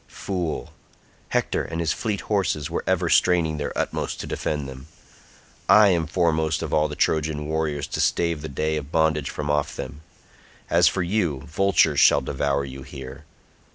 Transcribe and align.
Fool; 0.07 0.73
Hector 1.29 1.61
and 1.61 1.79
his 1.79 1.93
fleet 1.93 2.21
horses 2.21 2.71
were 2.71 2.83
ever 2.87 3.07
straining 3.07 3.57
their 3.57 3.71
utmost 3.77 4.19
to 4.21 4.25
defend 4.25 4.67
them. 4.67 4.87
I 5.69 5.89
am 5.89 6.07
foremost 6.07 6.63
of 6.63 6.73
all 6.73 6.87
the 6.87 6.95
Trojan 6.95 7.47
warriors 7.47 7.85
to 7.89 8.01
stave 8.01 8.41
the 8.41 8.49
day 8.49 8.77
of 8.77 8.91
bondage 8.91 9.29
from 9.29 9.51
off 9.51 9.75
them; 9.75 10.01
as 10.71 10.87
for 10.87 11.03
you, 11.03 11.41
vultures 11.45 11.99
shall 11.99 12.21
devour 12.21 12.65
you 12.65 12.81
here. 12.81 13.25